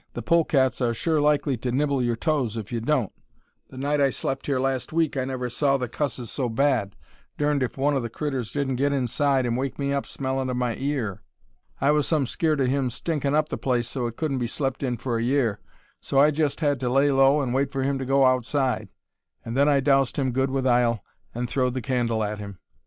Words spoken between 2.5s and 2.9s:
if you